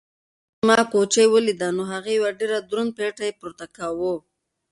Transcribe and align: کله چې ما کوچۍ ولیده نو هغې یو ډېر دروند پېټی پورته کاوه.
کله 0.03 0.57
چې 0.59 0.65
ما 0.67 0.79
کوچۍ 0.91 1.25
ولیده 1.29 1.69
نو 1.77 1.83
هغې 1.93 2.11
یو 2.19 2.25
ډېر 2.39 2.51
دروند 2.69 2.91
پېټی 2.97 3.29
پورته 3.39 3.65
کاوه. 3.77 4.13